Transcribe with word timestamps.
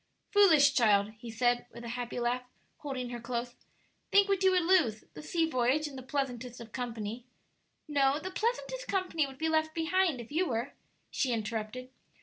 "Foolish 0.31 0.73
child!" 0.73 1.11
he 1.19 1.29
said, 1.29 1.67
with 1.71 1.83
a 1.83 1.89
happy 1.89 2.19
laugh, 2.19 2.41
holding 2.79 3.11
her 3.11 3.19
close; 3.19 3.53
"think 4.11 4.27
what 4.27 4.41
you 4.41 4.49
would 4.49 4.63
lose: 4.63 5.03
the 5.13 5.21
sea 5.21 5.47
voyage 5.47 5.87
in 5.87 5.95
the 5.95 6.01
pleasantest 6.01 6.59
of 6.59 6.71
company" 6.71 7.27
"No; 7.87 8.17
the 8.19 8.31
pleasantest 8.31 8.87
company 8.87 9.27
would 9.27 9.37
be 9.37 9.47
left 9.47 9.75
behind 9.75 10.19
if 10.19 10.31
you 10.31 10.47
were," 10.47 10.73
she 11.11 11.31
interrupted. 11.31 11.91